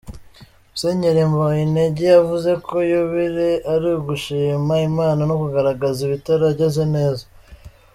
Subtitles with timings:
[0.71, 7.23] Musenyeri Mbonyintege yavuze ko yubile ari ugushima Imana no kugaragaza ibitaragenze neza.